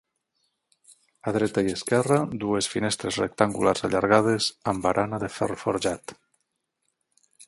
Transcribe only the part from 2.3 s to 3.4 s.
dues finestres